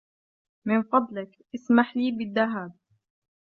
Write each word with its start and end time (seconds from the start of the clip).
من 0.65 0.83
فضلك 0.83 1.37
اسمح 1.55 1.97
لي 1.97 2.11
بالذهاب. 2.11 2.73